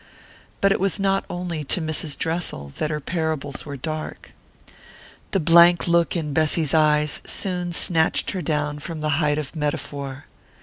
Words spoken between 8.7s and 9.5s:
from the height